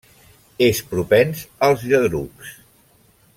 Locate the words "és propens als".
0.67-1.85